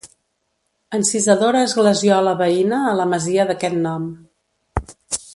[0.99, 4.09] Encisadora esglesiola veïna a la masia d'aquest nom.